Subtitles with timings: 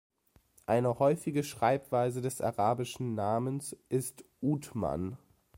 [0.65, 5.19] Eine häufige Schreibweise des arabischen Namens ist Uthman.